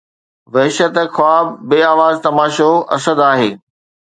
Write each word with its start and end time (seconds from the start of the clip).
وحشت، 0.53 0.93
خواب، 1.15 1.45
بي 1.69 1.79
آواز 1.93 2.15
تماشو 2.25 2.71
اسد 2.95 3.17
آهي 3.31 3.51